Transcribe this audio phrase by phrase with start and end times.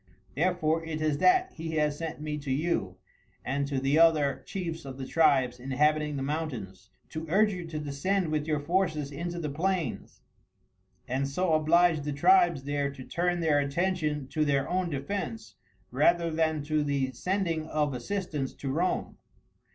[0.33, 2.97] Therefore it is that he has sent me to you
[3.45, 7.77] and to the other chiefs of the tribes inhabiting the mountains, to urge you to
[7.77, 10.23] descend with your forces into the plains,
[11.07, 15.53] and so oblige the tribes there to turn their attention to their own defence
[15.91, 19.19] rather than to the sending of assistance to Rome.